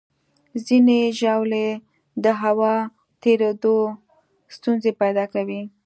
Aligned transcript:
ځینې 0.65 0.99
ژاولې 1.19 1.67
د 2.23 2.25
هوا 2.41 2.73
تېرېدو 3.21 3.77
ستونزې 4.55 4.91
پیدا 5.01 5.25
کوي. 5.33 5.61